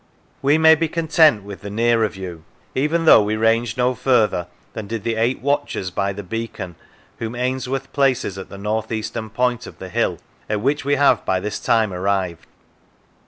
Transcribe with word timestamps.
We 0.41 0.57
may 0.57 0.73
be 0.73 0.87
content 0.87 1.43
with 1.43 1.61
the 1.61 1.69
nearer 1.69 2.07
view, 2.07 2.43
even 2.73 3.05
though 3.05 3.21
we 3.21 3.35
range 3.35 3.77
no 3.77 3.93
further 3.93 4.47
than 4.73 4.87
did 4.87 5.03
the 5.03 5.13
eight 5.13 5.41
watchers 5.41 5.91
by 5.91 6.11
the 6.11 6.23
beacon 6.23 6.73
whom 7.19 7.35
Ainsworth 7.35 7.93
places 7.93 8.35
at 8.39 8.49
the 8.49 8.57
north 8.57 8.91
eastern 8.91 9.29
point 9.29 9.67
of 9.67 9.77
the 9.77 9.89
hill, 9.89 10.17
at 10.49 10.59
which 10.59 10.83
we 10.83 10.95
have 10.95 11.23
by 11.23 11.39
this 11.39 11.59
time 11.59 11.93
arrived. 11.93 12.47